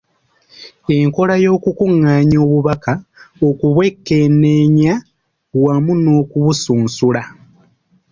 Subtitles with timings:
[0.97, 2.93] Enkola y’okukungaanya obubaka,
[3.47, 4.93] okubwekenneenya,
[5.63, 7.21] wamu n’okubusunsula.